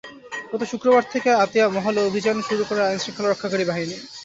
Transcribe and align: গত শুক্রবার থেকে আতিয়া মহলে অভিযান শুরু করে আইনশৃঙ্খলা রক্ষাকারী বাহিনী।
গত 0.51 0.61
শুক্রবার 0.71 1.03
থেকে 1.13 1.29
আতিয়া 1.43 1.65
মহলে 1.69 1.99
অভিযান 2.03 2.37
শুরু 2.47 2.63
করে 2.69 2.81
আইনশৃঙ্খলা 2.83 3.29
রক্ষাকারী 3.29 3.65
বাহিনী। 3.67 3.95